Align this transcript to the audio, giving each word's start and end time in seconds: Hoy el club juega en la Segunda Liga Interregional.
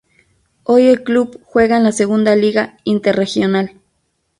Hoy 0.63 0.87
el 0.87 1.03
club 1.03 1.39
juega 1.43 1.77
en 1.77 1.83
la 1.83 1.91
Segunda 1.91 2.35
Liga 2.35 2.75
Interregional. 2.85 3.79